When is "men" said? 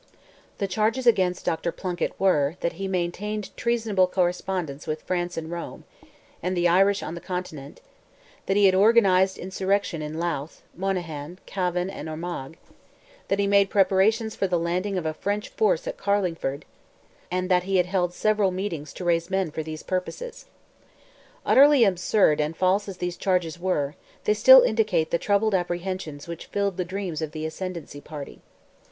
19.29-19.51